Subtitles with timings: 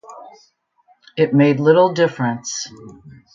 [1.15, 2.67] It made little difference.